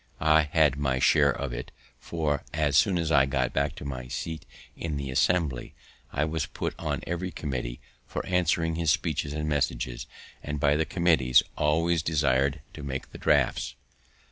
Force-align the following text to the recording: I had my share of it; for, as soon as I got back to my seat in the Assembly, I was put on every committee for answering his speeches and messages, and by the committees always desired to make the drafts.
I 0.23 0.49
had 0.51 0.77
my 0.77 0.97
share 0.97 1.29
of 1.29 1.53
it; 1.53 1.69
for, 1.99 2.43
as 2.55 2.75
soon 2.75 2.97
as 2.97 3.11
I 3.11 3.27
got 3.27 3.53
back 3.53 3.75
to 3.75 3.85
my 3.85 4.07
seat 4.07 4.47
in 4.75 4.97
the 4.97 5.11
Assembly, 5.11 5.75
I 6.11 6.25
was 6.25 6.47
put 6.47 6.73
on 6.79 7.03
every 7.05 7.29
committee 7.29 7.79
for 8.07 8.25
answering 8.25 8.73
his 8.73 8.89
speeches 8.89 9.31
and 9.31 9.47
messages, 9.47 10.07
and 10.41 10.59
by 10.59 10.75
the 10.75 10.85
committees 10.85 11.43
always 11.55 12.01
desired 12.01 12.61
to 12.73 12.81
make 12.81 13.11
the 13.11 13.19
drafts. 13.19 13.75